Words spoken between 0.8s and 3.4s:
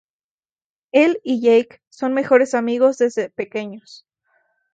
El y Jake son mejores amigos desde